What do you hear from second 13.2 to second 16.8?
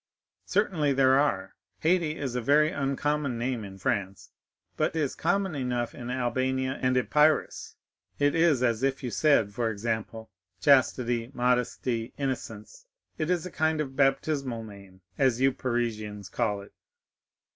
is a kind of baptismal name, as you Parisians call it."